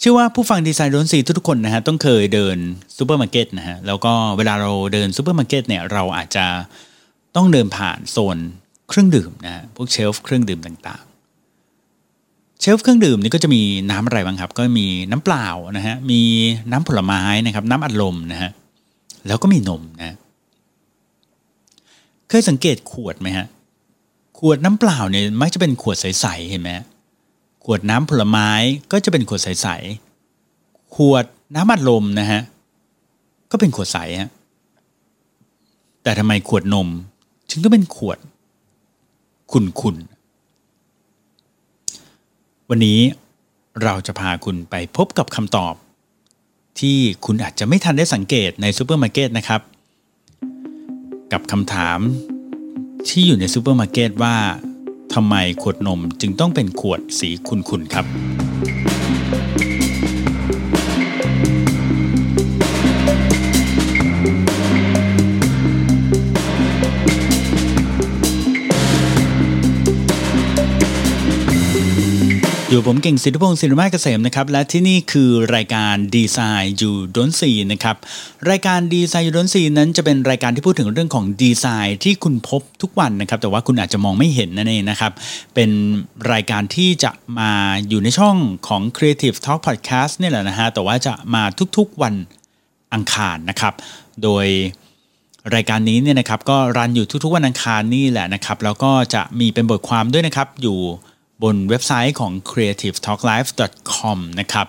[0.00, 2.56] เชื่อว่าผู้ฟังดีไซน์ดนสีทุกๆคนนะฮะต้องเคยเดิน
[2.96, 6.46] ซูเปอร์มาร์เก็ตนะฮะแล้วก็เวลาเราเดินซูเปอร์มาร์เก็ตเนี่ยเราอาจจะ
[7.36, 8.38] ต้องเดินผ่านโซน
[8.88, 16.20] เครื่องดื่มนะฮะพวก shelf เครื่องดื่มต่างๆ shelf เครื่องดื่มนี่ก็จะมีน้ำอะไรบ้างครับ ก็มีน้ำเปล่านะฮะมี
[16.70, 18.50] น้ำผลไม้นะครับน้ำอัดลมนะฮะ
[19.26, 20.16] แล้วก็มีนมนะ
[22.28, 23.46] เคยสังเกตขวดไหมฮะ
[24.38, 26.70] ขวดน้ำเปล่าเนี่ยมักจะเป็นขวดใสๆเห็นไหม
[27.72, 28.50] วดน้ำผลไม้
[28.92, 31.24] ก็จะเป็นขวดใสๆ ขวด
[31.54, 32.40] น้ำอัดลมนะฮะ
[33.50, 34.30] ก็เป็นขวดใสฮะ
[36.02, 36.88] แต่ทำไมขวดนม
[37.50, 38.18] ถึงก็เป็นขวด
[39.52, 43.00] ขุ่นๆวันนี้
[43.82, 45.74] เราจะพาคุณไปพบกับคำตอบ
[46.80, 49.60] ที่คุณอาจจะไม่ทันได้สังเกตในซูเปอร์มาร์เก็ตนะครับ
[51.32, 51.98] กับคำถาม
[53.08, 54.36] ที่อยู่ในซูเปอร์มาร์เก็ตว่า
[55.14, 58.06] ทำไมขวดนมจึงต้องเป็นขวดสีขุ่นๆครับ
[72.70, 77.96] อยู่ผมเก่งสิทธิพงศ์สิริมาเกษมนะครับและที่นี่คือรายการ Design You Don't See นะครับ
[78.50, 85.12] รายการดีไซน์ยูดนซีนั้นจะเป็นรายการที่พูดถึงเรื่องของดีไซน์ที่คุณพบทุกวันนะครับแต่ว่าคุณอาจจะมองไม่เห็นนั่นเองนะครับ
[85.54, 85.70] เป็น
[86.32, 87.50] รายการที่จะมา
[87.88, 88.36] อยู่ในช่อง
[88.68, 91.42] ของ Creative Talk Podcast นี่แหละนะฮะแต่ว่าจะมา
[91.76, 92.14] ทุกๆวัน
[92.94, 93.74] อังคารนะครับ
[94.22, 94.46] โดย
[95.54, 100.78] รายการนี้เนี่ยนะครับก็รันอยู่ทุกๆวันอังคารนี่แหละนะครับแล้วก็จะมีเป็นบทความด้วยนะครับอยู่
[101.42, 104.66] บนเว็บไซต์ของ creativetalklife.com นะครับ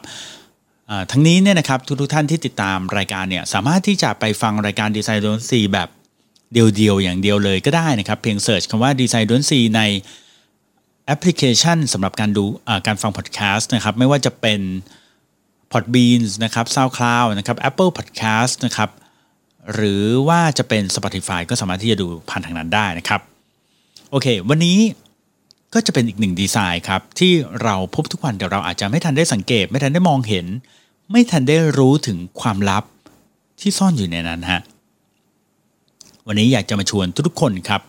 [1.11, 5.89] ทั้งนี้เนี่ยนะครับทุกๆท่านที่ติดตามรายการเนี่ยสามารถที่จะไปฟังรายการ Design You Don't See แบบ
[6.53, 9.81] audio อย่างเดียวเลยก็ได้นะครับ เพียง search คำว่า Design You Don't See ใน
[11.05, 12.45] แอปพลิเคชันสำหรับการดู
[12.87, 14.61] การฟังพอดแคสต์นะครับไม่ว่าจะเป็น
[15.71, 18.89] Podbeans นะครับ SoundCloud นะครับ Apple Podcast นะครับ
[19.73, 23.21] หรือว่าจะเป็น Spotify ก็สามารถที่จะดูผ่านทางนั้นได้นะครับ
[24.11, 24.77] โอเค วันนี้
[25.73, 30.45] ก็จะเป็นอีกหนึ่งดีไซน์ครับ ที่เราพบทุกวันแต่เราอาจจะไม่ทันได้สังเกต ไม่ทันได้มองเห็น
[31.11, 32.83] ไม่ทันได้รู้ถึงความลับ
[33.61, 34.61] ที่ซ่อนอยู่ในนั้นฮะ
[36.27, 37.81] วันนี้อยากจะมาชวนทุกคนครับ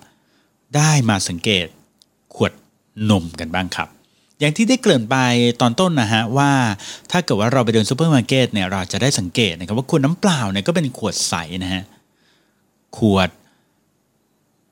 [0.77, 1.67] ได้มาสังเกต
[2.35, 2.53] ขวด
[3.11, 3.89] นมกันบ้างครับ
[4.41, 5.17] อย่างที่ได้เกริ่นไป
[5.61, 6.51] ตอนต้นนะฮะว่า
[7.11, 11.83] ถ้าเกิดว่าเราไปเดินซูเปอร์มาร์เก็ตเนี่ยเราจะได้สังเกตนะครับว่าขวดน้ำเปล่าเนี่ยก็เป็นขวดใสนะฮะ
[12.99, 13.29] ขวด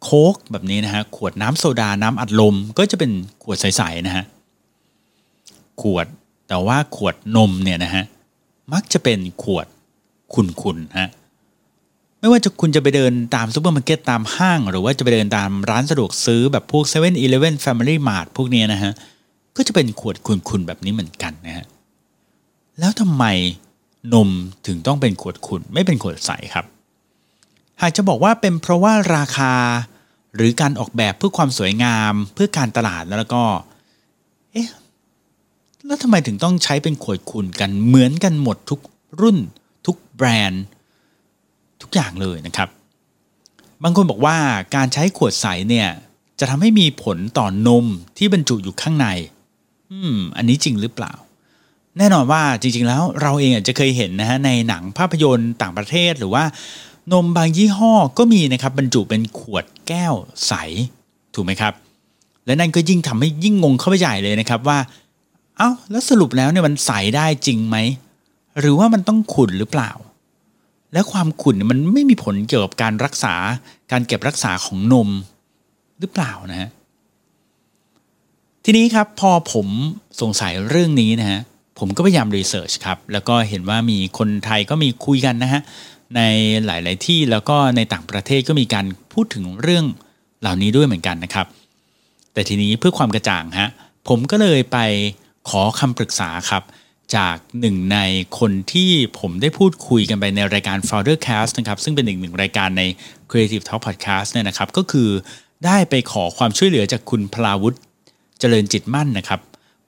[0.03, 3.11] โค้กแบบนี้นะฮะขวดน้ำโซดาน้ำอัดลมก็จะเป็น
[3.43, 4.25] ขวดใสๆนะฮะ
[5.83, 6.07] ขวด
[6.49, 8.05] แต่ว่าขวดนมเนี่ยนะฮะ
[8.73, 9.67] มักจะเป็นขวด
[10.35, 11.09] ขุ่นๆฮะ
[12.21, 18.93] ไม่ว่าจะคุณจะไปเดินตามซูเปอร์มาร์เก็ตตามห้าง หรือว่าจะไปเดินตามร้านสะดวกซื้อแบบพวก7 e เ e ่ e อ Family Mart พวกนี้นะฮะ
[19.57, 21.67] ก็จะเป็นขวดขุ่นๆแบบนี้เหมือนกันนะฮะ
[22.79, 23.25] แล้วทำไม
[24.15, 24.31] นม
[24.67, 26.65] ถึงต้องเป็นขวดขุ่นไม่เป็นขวดใสครับ
[27.83, 29.55] หากจะบอกว่าเป็นเพราะว่าราคา
[30.35, 33.43] หรือการออกแบบเพื่อความสวยงามเพื่อการตลาดแล้วก็
[34.53, 34.69] เอ๊ะ
[35.87, 38.81] แล้วทำไมถึงต้องใช้เป็นขวดขุ่นกันเหมือนกันหมดทุก
[39.21, 39.39] รุ่น
[39.87, 40.65] ทุกแบรนด์
[41.83, 42.69] ทุกอย่างเลยนะครับ
[43.83, 44.37] บางคนบอกว่า
[44.75, 45.89] การใช้ขวดใสเนี่ย
[46.41, 47.87] จะทำให้มีผลต่อนม
[48.19, 49.07] ที่บรรจุอยู่ข้างใน
[49.93, 51.13] อืม อันนี้จริงหรือเปล่า
[51.99, 56.45] แน่นอนว่าจริง ๆ แล้วเราเองอาจจะเคยเห็นนะฮะในหนังภาพยนตร์ต่างประเทศหรือว่า
[57.13, 60.15] นมบางยี่ห้อก็มีนะครับบรรจุเป็นขวดแก้ว
[60.47, 60.53] ใส
[61.35, 61.73] ถูกไหมครับ
[62.47, 64.79] และนั่นก็ยิ่งทำให้ยิ่งงงเข้าไปใหญ่เลยนะครับว่า
[65.59, 67.77] เอา้าแล้วสรุปแล้วเนี่ยมันใสได้จริงไหม
[68.61, 69.91] หรือว่ามันต้องขุ่นหรือเปล่า
[70.93, 73.35] และความขุ่นมันไม่มีผลเกี่ยวกับการรักษา
[73.93, 75.09] การเก็บรักษาของนม
[76.01, 76.71] หรือเปล่านะฮะ
[78.65, 79.67] ทีนี้ครับพอผม
[80.21, 81.41] สงสัยเรื่องนี้นะฮะ
[81.79, 85.61] ผมก็พยายามรีเสิร์ชครับแล้วก็เห็นว่ามีคนไทยก็มีคุยกันนะฮะ
[86.17, 86.21] ใน
[86.67, 89.85] หลาย ๆ ที่แล้วก็ในต่างประเทศก็มีการพูดถึงเรื่อง
[90.41, 91.47] เหล่านี้ด้วยเหมือนกันนะครับ
[92.33, 93.69] แต่ทีนี้เพื่อความกระจ่างฮะ
[94.09, 94.79] ผมก็เลยไป
[95.49, 96.63] ขอคำปรึกษาครับ
[97.17, 97.99] จากหนึ่งใน
[98.39, 102.83] คนที่ผมได้พูดคุยกันไปในรายการ Founder Cast นะครับซึ่งเป็นอีกหนึ่งรายการใน
[103.31, 105.09] Creative Talk Podcast เนี่ยนะครับ ก็คือ
[105.67, 107.79] ได้ไปขอความช่วยเหลือจากคุณพลาวุฒิ
[108.41, 109.41] เจริญจิตมั่นนะครับ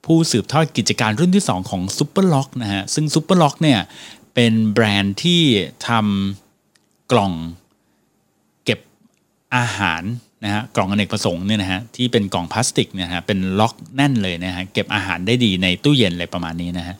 [0.05, 3.79] ผู้สืบทอดกิจการรุ่นที่ 2 ของ Superlock นะฮะซึ่ง Superlock เนี่ย
[4.35, 5.43] เป็นแบรนด์ที่
[5.89, 7.33] ทำกล่อง
[8.65, 8.81] เก็บ
[9.57, 10.03] อาหาร
[10.45, 16.97] นะฮะกล่องอเนกประสงค์เนี่ยนะฮะที่เป็นกล่องพลาสติกเนี่ยฮะเป็นล็อกแน่นเลยนะฮะเก็บอาหารได้ดีในตู้เย็นอะไรประมาณนี้นะฮะ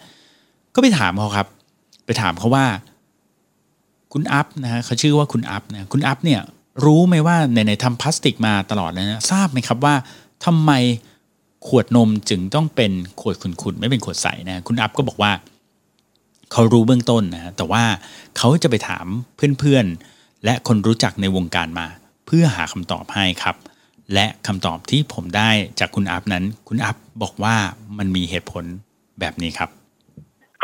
[0.75, 1.47] ก็ไปถามเขาครับ
[2.07, 2.67] ไปถามเขาว่า
[4.13, 6.41] คุณอัพนะฮะเขาชื่อว่าคุณอัพนะคุณอัพเนี่ย
[6.85, 9.95] รู้ไหมว่าในในทำพลาสติกมาตลอดเลยนะทราบไหมครับว่า
[10.45, 10.73] ทำไม
[11.67, 15.33] ขวดนมจึงต้องเป็นขวดขุ่นๆไม่เป็นขวดใสนะคุณอัพก็บอกว่า
[16.53, 17.85] เขารู้เบื้องต้นนะแต่ว่า
[18.37, 19.07] เขาจะไปถาม
[19.37, 21.87] เพื่อนๆ และคนรู้จักในวงการมา
[22.27, 23.57] เพื่อหาคำตอบให้ครับ
[24.15, 25.51] และคำตอบที่ผมได้
[25.81, 27.57] จากคุณอัพนั้น คุณอัพบอกว่า
[27.99, 28.65] มันมีเหตุผล
[29.21, 29.71] แบบนี้ครับ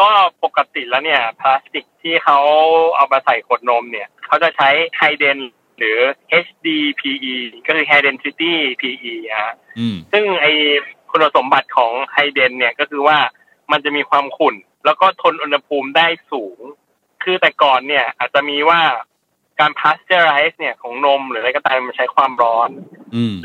[0.01, 0.11] ก็
[0.45, 2.39] ปกติแล้วเนี่ยพลาสติกที่เขา
[2.97, 4.69] เอามาใส่ขวดนมเนี่ยเขาจะใช้
[4.99, 5.39] ไฮเดน
[5.79, 5.99] หรือ
[6.45, 7.37] HDPE
[7.67, 9.55] ก็คือ High Density PE อะ
[10.13, 10.47] ซึ่งไอ
[11.11, 13.19] คุณสมบัติของไฮเดนเนี่ยก็คือว่า
[13.73, 14.55] มันจะมีความขุ่น
[14.85, 16.59] แล้วก็ทนอุณหภูมิได้สูง
[17.23, 18.81] คือแต่ก่อนเนี่ย อาจจะมีว่า
[19.61, 22.71] การพาสเจอร์ไรส์เนี่ยของนมหรืออะไรก็ตามมันใช้ความร้อน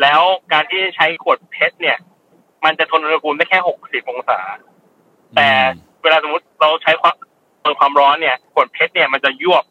[0.01, 0.21] แล้ว
[0.53, 1.97] การที่ใช้ขวดเพชรเนี่ย
[2.65, 4.39] มันจะทนอุณหภูมิได้แค่หกสิบองศา
[5.35, 5.49] แต่
[6.03, 7.15] เวลาสมมติเราใช้ความ
[7.63, 9.63] ทนความร้อนเนี่ยขวดเพชรเนี่ยมันจะยวบ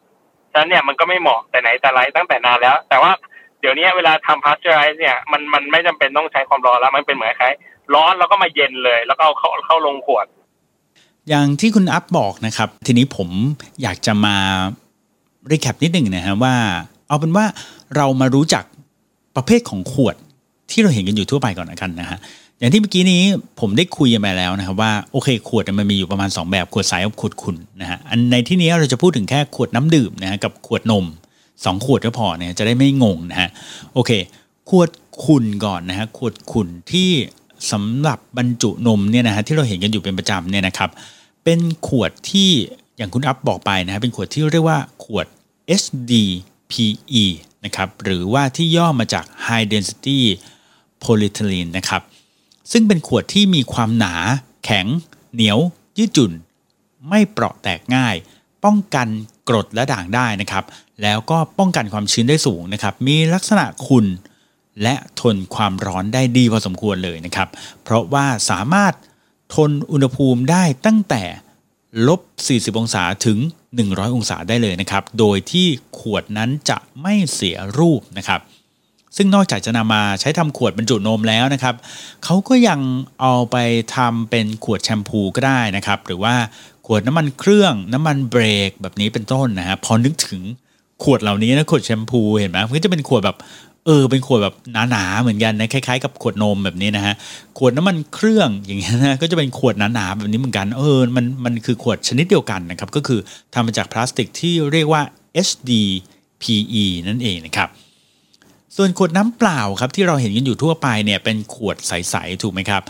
[0.51, 3.11] ฉะนั้นเนี่ยมันก็ไม่เหมาะแต่ไหนแต่ไรตั้งแต่นานแล้ว แต่ว่า
[3.59, 7.55] เดี๋ยวนี้เวลาทำพาสเจอร์ไรส์เนี่ยมันมันไม่จำเป็นต้องใช้ความร้อนแล้ว มันเป็นเหมือนคล้าย
[7.95, 10.25] ร้อนแล้วก็มาเย็นเลย แล้วก็เอาเข้าเข้าลงขวด
[11.29, 13.29] อย่างที่คุณอัพบอกนะครับ ทีนี้ผม
[13.81, 14.35] อยากจะมา
[15.51, 16.55] recap นิดหนึ่งนะฮะว่า
[17.07, 17.45] เอาเป็นว่า
[17.95, 18.63] เรามารู้จัก
[19.35, 20.15] ประเภทของขวด
[20.71, 22.19] ที่เราเห็นกันอยู่ทั่วไปก่อนนะกันนะฮะ
[22.59, 23.21] อย่างที่เมื่อกี้นี้
[23.59, 31.05] ผมได้คุยกันไปแล้วนะครับว่าโอเคขวดมันมีอยู่ประมาณ 2 แบบขวดใสกับขวดขุ่นนะฮะอันในที่นี้เราจะพูดถึงแค่ขวดน้ำดื่มนะฮะกับขวดนม
[31.45, 33.49] 2 ขวดก็พอเนี่ยจะได้ไม่งงนะฮะ
[33.93, 34.11] โอเค
[34.69, 34.89] ขวด
[35.23, 37.09] ขุ่นก่อนนะฮะขวดขุ่นที่
[37.71, 40.89] สำหรับบรรจุนมเนี่ยนะฮะที่เราเห็นกันอยู่เป็นประจำเนี่ยนะครับ
[41.43, 42.51] เป็นขวดที่
[42.97, 45.25] อย่างคุณอัพบอกไปนะฮะเป็นขวดที่เรียกว่าขวด
[45.81, 47.25] HDPE
[47.65, 50.19] นะครับหรือว่าที่ย่อมาจาก High Density
[51.03, 52.01] Polyethylene นะครับ
[52.71, 54.15] ซึ่งเป็นขวดที่มีความหนา
[54.63, 54.85] แข็ง
[55.33, 55.59] เหนียว
[55.97, 56.31] ยืดจุ่น
[57.09, 58.15] ไม่เปราะแตกง่าย
[58.63, 59.07] ป้องกัน
[59.49, 60.63] กรดและด่างได้นะครับ
[61.01, 64.05] แล้วก็ป้องกันความชื้นได้สูงนะครับ มีลักษณะขุ่น
[64.83, 67.47] และทนความร้อนได้ดีพอสมควรเลยนะครับ
[67.83, 68.93] เพราะว่าสามารถ
[69.55, 71.23] ทนอุณหภูมิได้ตั้งแต่
[72.07, 72.21] ลบ
[72.51, 73.37] 40 องศาถึง
[73.77, 75.67] 100 องศาได้เลยนะครับ โดยที่
[75.99, 78.41] ขวดนั้นจะไม่เสียรูปนะครับ
[79.17, 81.75] ซึ่งนอกจากจะนำมาใช้ทำขวดบรรจุนมแล้วนะครับ
[82.23, 82.79] เขาก็ยัง
[83.21, 83.57] เอาไป
[83.95, 86.35] ทำเป็นขวดแชมพูก็ได้นะครับ หรือว่า
[86.85, 90.41] ขวดน้ำมันเครื่องน้ำมันเบรกแบบนี้เป็นต้นนะฮะพอนึกถึง
[91.03, 93.37] ขวดเหล่านี้นะขวดแชมพูเห็นไหมมันก็จะเป็นขวดแบบ
[93.85, 94.55] เออเป็นขวดแบบ
[94.91, 97.15] หนาๆเหมือนกันนะคล้ายๆกับขวดนมแบบนี้นะฮะ
[97.57, 103.19] ขวดน้ำมันเครื่องอย่างเงี้ยนะก็จะเป็นขวดหนาๆแบบนี้เหมือนกัน เออมันมันคือขวดชนิดเดียวกันนะครับก็คือ
[103.53, 105.01] ทำมาจากพลาสติกที่เรียกว่า
[105.47, 107.69] HDPE นั่นเองนะครับ
[108.75, 112.81] ส่วนขวดน้ำเปล่าครับที่เราเห็นกันอยู่ทั่วไปเนี่ยเป็นขวดใสๆถูกไหมครับ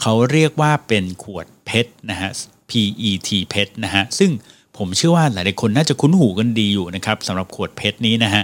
[0.00, 2.30] เขาเรียกว่าเป็นขวดเพชรนะฮะ
[2.70, 4.30] PET เพชรนะฮะซึ่ง
[4.76, 8.42] ผมเชื่อว่าหลายๆคนน่าจะคุ้นหูกันดีอยู่นะครับสำหรับขวดเพชรนี้นะฮะ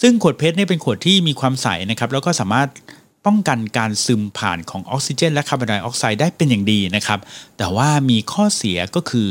[0.00, 2.68] ซึ่งขวดเพชรนี่เป็นขวดที่มีความใสนะครับแล้วก็สามารถ
[3.26, 7.20] ป้องกันการซึมผ่านของออกซิเจน และคาร์บอนไดออกไซด์ได้เป็นอย่างดีนะครับ
[7.58, 9.28] แต่ว่ามีข้อเสียก็คือ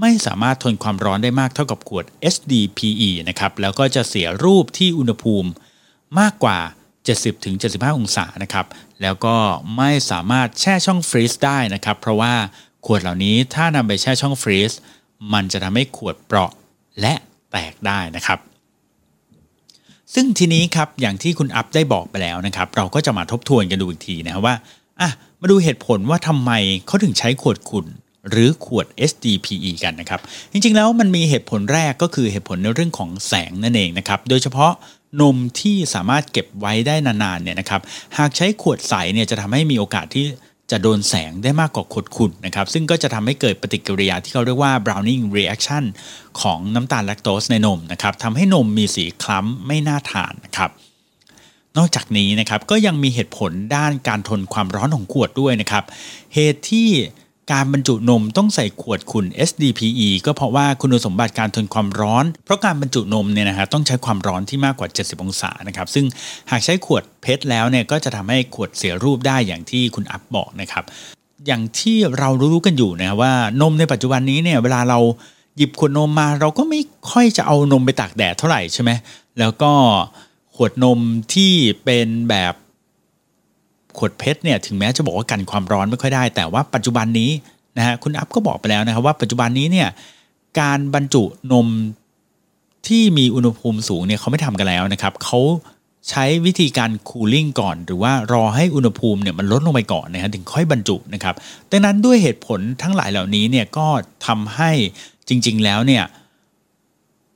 [0.00, 2.04] ไม่สามารถทนความร้อนได้มากเท่ากับขวด
[2.34, 5.50] HDPE นะครับแล้วก็จะเสียรูปที่อุณหภูมิ
[6.18, 6.58] มากกว่า
[7.32, 8.66] 70-75 องศานะครับ
[9.02, 9.36] แล้วก็
[9.76, 12.34] ไม่สามารถแช่ช่องฟรีซได้นะครับเพราะว่า
[12.86, 14.72] ขวดเหล่านี้ถ้านำไปแช่ช่องฟรีซ
[15.32, 16.50] มันจะทำให้ขวดเปราะ
[17.00, 17.14] และ
[17.50, 18.38] แตกได้นะครับ
[20.14, 24.56] ซึ่งทีนี้ครับอย่างที่คุณอัพได้บอกไปแล้วนะครับ เราก็จะมาทบทวนกันดูอีกทีนะครับว่า
[25.00, 25.10] อะ
[25.40, 26.50] มาดูเหตุผลว่าทำไม
[26.86, 27.86] เขาถึงใช้ขวดขุ่น
[28.30, 30.20] หรือขวด SDPE กันนะครับ
[30.52, 34.72] จริงๆแล้วมันมีเหตุผลแรกก็คือเหตุผลในเรื่องของแสงนั่นเองนะครับ โดยเฉพาะ
[35.20, 37.80] นมที่สามารถเก็บไว้ได้นานๆเนี่ยนะครับ
[38.18, 40.24] หากใช้ขวดใสเนี่ยจะทำให้มีโอกาสที่
[40.70, 45.84] จะโดนแสงได้มากกว่าขวดขุ่นนะครับ ซึ่งก็จะทำให้เกิดปฏิกิริยาที่เขาเรียกว่า browning reaction
[46.40, 50.70] ของน้ำตาลแลคโตสในนมนะครับทำให้นมมีสีคล้ำไม่น่าทานนะครับ
[51.76, 55.84] นอกจากนี้นะครับก็ยังมีเหตุผลด้านการทนความร้อนของขวดด้วยนะครับ
[56.34, 56.88] เหตุที่
[57.50, 66.04] การบรรจุนมต้องใส่ขวดขุ่น SDPE ก็เพราะว่าคุณสมบัติการทนความร้อน เพราะการบรรจุนมเนี่ยนะฮะต้องใช้ความร้อนที่มากกว่า 70 องศานะครับ ซึ่ง
[66.50, 70.84] หากใช้ขวดเพชรแล้วเนี่ยก็จะทำให้ขวดเสียรูปได้อย่างที่คุณอัพบอกนะครับ
[71.46, 73.32] อย่างที่เรารู้กันอยู่นะว่า
[73.62, 74.98] นมในปัจจุบันนี้เนี่ยเวลาเรา
[75.56, 76.80] หยิบขวดนมมา เราก็ไม่
[77.10, 78.90] ค่อยจะเอานมไปตากแดดเท่าไหร่ใช่ไหม
[79.38, 79.72] แล้วก็
[80.56, 80.98] ขวดนม
[81.34, 81.52] ที่
[81.84, 82.54] เป็นแบบ
[83.98, 87.30] ขวดเพชรเนี่ยถึงแม้จะบอกว่ากันความร้อนไม่ค่อยได้ แต่ว่าปัจจุบันนี้
[87.78, 89.88] นะฮะคุณอัพก็บอกไปแล้วนะครับว่าปัจจุบันนี้เนี่ย
[90.60, 91.22] การบรรจุ
[91.52, 91.68] นม
[92.86, 95.40] ที่มีอุณหภูมิสูงเนี่ยเขาไม่ทำกันแล้วนะครับเขา
[96.10, 101.34] ใช้วิธีการคูลิ่งก่อน หรือว่ารอให้อุณหภูมิเนี่ยมันลดลงไปก่อนนะฮะถึงค่อยบรรจุนะครับ
[101.70, 103.86] ดังนั้นด้วยเหตุผลทั้งหลายเหล่านี้เนี่ยก็
[104.26, 104.70] ทำให้
[105.28, 106.04] จริง ๆ แล้วเนี่ย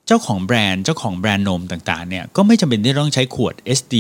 [0.07, 3.95] เจ้าของแบรนด์เจ้าของแบรนด์นมต่างๆเนี่ยก็ไม่จำเป็นที่ต้องใช้ขวด SD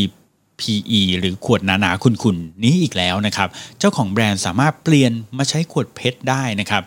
[0.61, 3.49] PE หรือขวดหนาๆขุนๆนี้อีกแล้วนะครับ
[3.79, 6.83] เจ้าของแบรนด์สามารถเปลี่ยนมาใช้ขวดเพชรได้นะครับ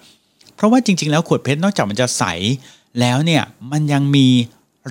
[0.55, 2.23] เพราะว่าจริงๆ แล้วขวดเพชรนอกจากมันจะใส
[2.99, 4.27] แล้วเนี่ยมันยังมี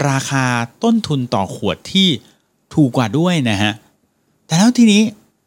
[0.09, 0.47] ราคา
[0.85, 2.09] ต้นทุนต่อขวดที่
[2.75, 3.73] ถูกกว่าด้วยนะฮะ
[4.47, 5.03] แต่แล้วทีนี้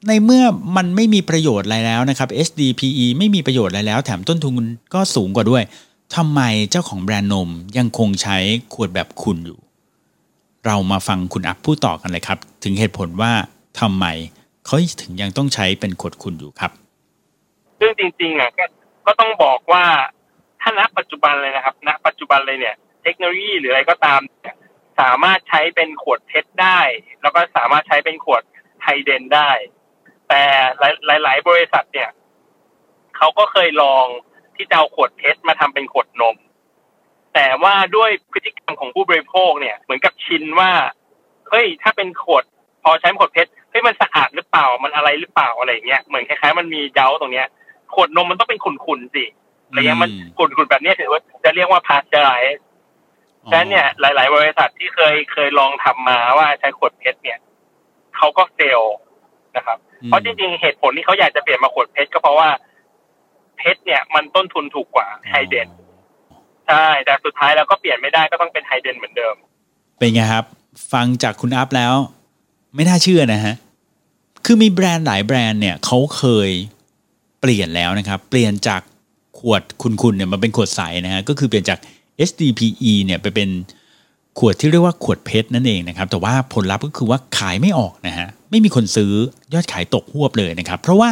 [0.07, 0.43] ในเมื่อ
[0.77, 5.63] มันไม่มีประโยชน์อะไรแล้วนะครับ HDPE ไม่มีประโยชน์อะไรแล้ว แถมต้นทุนก็สูงกว่าด้วย
[6.15, 8.37] ทำไมเจ้าของแบรนด์นมยังคงใช้
[8.73, 9.59] ขวดแบบคุณอยู่
[10.65, 13.31] เรามาฟังคุณอัพพูดต่อกันเลยครับ ถึงเหตุผลว่า
[13.79, 14.05] ทำไม
[14.65, 16.71] เขาถึงยังต้องใช้เป็นขวดคุณอยู่ครับ
[17.79, 18.65] ซึ่งจริงๆอะก็
[19.05, 19.85] ก็ต้องบอกว่า
[20.61, 24.21] ถ้าณปัจจุบันเลยนะครับณปัจจุบันเลยเนี่ย เทคโนโลยีหรืออะไรก็ตาม
[24.99, 26.79] สามารถใช้เป็นขวดเพชรได้
[27.21, 28.43] แล้วก็สามารถใช้เป็นขวด
[28.83, 29.51] ไฮเดนได้
[30.29, 30.43] แต่
[31.07, 32.09] หลาย ๆ บริษัทเนี่ย
[33.17, 34.05] เขาก็เคยลอง
[34.55, 36.35] ที่จะเอาขวดเพชรมาทำเป็นขวดนม
[37.33, 40.71] แต่ว่าด้วยพฤติกรรมของผู้บริโภคเนี่ย เหมือนกับชินว่า
[41.49, 42.43] เฮ้ยถ้าเป็นขวด
[42.83, 47.47] พอใช้ขวดเพชรเฮ้ยมันสะอาดหรือเปล่ามันอะไรหรือเปล่าอะไรเงี้ยเหมือนคล้ายๆ มันมีเย้าตรงเนี้ย
[47.93, 49.25] ขวดนมมันต้องเป็นขุ่นๆสิ
[49.67, 52.59] อะไรเงี้ยมันขุ่นๆแบบนี้ถือว่าจะเรียกว่าพาสเจอร์ไลซ์
[53.51, 57.39] ฉะนั้นเนี่ย หลาย ๆ บริษัทที่เคยเคยลองทำมาว่าใช้ขวดเพชรเนี่ย
[58.17, 58.81] เขาก็ fail
[59.57, 62.49] นะครับ เพราะจริงๆ เหตุผลที่เขาอยากจะเปลี่ยนมาขวดเพชรก็เพราะว่า
[63.57, 65.67] เพชรเนี่ยมันต้นทุนถูกกว่า high-den
[66.71, 69.35] ใช่ แต่สุดท้ายแล้วก็เปลี่ยนไม่ได้ก็ต้องเป็น high-den เหมือนเดิม
[69.97, 70.45] เป็นไงครับ
[70.93, 71.93] ฟังจากคุณอัพแล้ว
[72.75, 73.55] ไม่น่าเชื่อนะฮะ
[74.45, 76.49] คือมีแบรนด์หลายแบรนด์เนี่ยเขาเคย
[77.41, 78.81] เปลี่ยนแล้วนะครับ เปลี่ยนจาก
[79.39, 81.79] ขวดขุ่นๆเนี่ยมาเป็นขวดใสนะฮะก็คือเปลี่ยนจาก
[82.29, 83.49] HDPE เนี่ยไปเป็น
[84.39, 89.13] ขวดที่เรียกว่าขวดเพชรนั่นเองนะครับ แต่ว่าผลลัพธ์ก็คือว่าขายไม่ออกนะฮะไม่มีคนซื้อ
[89.53, 91.11] ยอดขายตกหวบเลยนะครับ เพราะว่า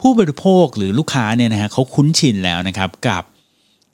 [0.00, 3.22] ผู้บริโภคหรือลูกค้าเนี่ยนะฮะเขาคุ้นชินแล้วนะครับกับ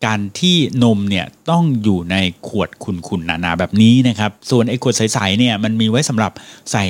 [0.05, 2.17] การที่นมเนี่ยต้องอยู่ใน
[2.49, 6.33] ขวดขุ่นๆหนาๆแบบนี้นะครับ ส่วนไอ้ขวดใสๆเนี่ยมันมีไว้สำหรับ
[6.73, 6.85] ใส่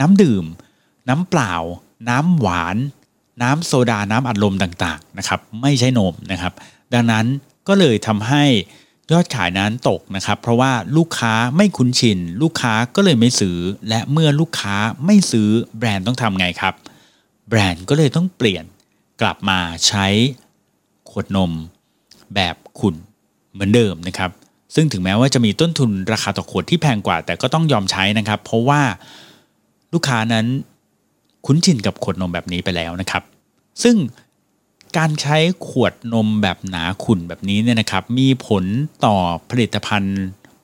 [0.00, 0.44] น้ำดื่ม
[1.08, 1.54] น้ำเปล่า
[2.08, 2.76] น้ำหวาน
[3.42, 6.52] น้ำโซดา น้ำอัดลมต่างๆนะครับ ไม่ใช่นมนะครับ
[6.94, 7.26] ดังนั้น
[7.68, 8.44] ก็เลยทำให้
[9.12, 13.58] ยอดขายนั้นตกนะครับ เพราะว่าลูกค้าไม่คุ้นชิน ลูกค้าก็เลยไม่ซื้อ
[13.88, 16.74] และเมื่อลูกค้าไม่ซื้อแบรนด์ต้องทำไงครับ
[17.48, 18.64] แบรนด์ก็เลยต้องเปลี่ยน
[19.20, 19.58] กลับมา
[19.88, 20.06] ใช้
[21.10, 21.52] ขวดนม
[22.34, 22.94] แบบขุ่น
[23.52, 24.30] เหมือนเดิมนะครับ
[24.74, 28.82] ซึ่งถึงแม้ว่าจะมีต้นทุนราคาต่อขวดที่แพงกว่า แต่ก็ต้องยอมใช้นะครับ เพราะว่า
[29.92, 30.46] ลูกค้านั้น
[31.46, 33.22] คุ้นชินกับขวดนมแบบนี้ไปแล้วนะครับ
[33.82, 33.96] ซึ่ง
[34.96, 38.64] การใช้ขวดนมแบบหนาขุ่นแบบนี้เนี่ยนะครับ มีผล
[39.04, 39.16] ต่อ
[39.50, 40.18] ผลิตภัณฑ์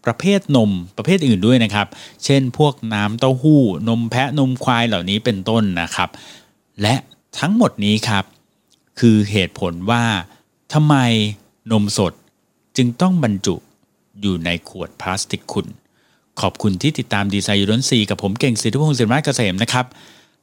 [0.05, 1.87] ประเภทนมประเภทอื่นด้วยนะครับ
[2.25, 6.09] เช่นพวกน้ำเต้าหู้ นมแพะนมควายเหล่านี้เป็นต้นนะครับ
[6.83, 6.95] และ
[7.39, 8.25] ทั้งหมดนี้ครับ
[9.01, 10.03] คือเหตุผลว่า
[10.73, 10.97] ทำไม
[11.71, 12.13] นมสด
[12.77, 13.57] จึงต้องบรรจุ
[14.21, 15.67] อยู่ในขวดพลาสติกขุ่น
[16.41, 19.87] ขอบคุณที่ติดตามดีไซน์ยูรนซีกับผมเก่งสิทธิพงศ์สิริมาเกษมนะครับ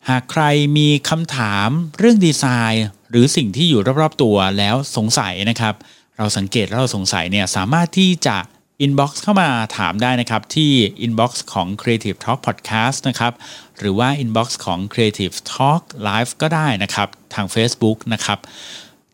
[0.10, 0.44] หากใคร
[0.78, 5.76] มีคำถามเรื่องดีไซน์ หรือสิ่งที่อยู่รอบๆตัวแล้วสงสัยนะครับ
[6.18, 8.38] เราสังเกตแล้วเราสงสัยเนี่ยสามารถที่จะ
[8.86, 10.72] inbox เข้ามาถามได้นะครับ ที่
[11.06, 13.34] inbox ของ Creative Talk Podcast นะครับ
[13.80, 18.40] หรือว่า inbox ของ Creative Talk Live ก็ได้นะครับ ทาง Facebook นะครับ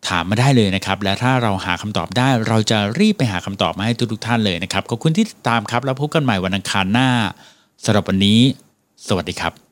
[0.10, 7.10] ถามมาได้เลยนะครับและถ้าเราหาคำตอบได้เราจะรีบไปหาคำตอบมาให้ทุกๆท่านเลยนะครับขอบคุณที่ติดตามครับแล้วพบกันใหม่วันอังคารหน้า
[7.86, 8.40] สำหรับวันนี้
[9.08, 9.65] สวัสดีครับ